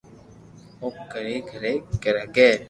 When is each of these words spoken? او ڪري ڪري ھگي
او 0.81 0.87
ڪري 1.11 1.35
ڪري 1.49 1.73
ھگي 2.21 2.49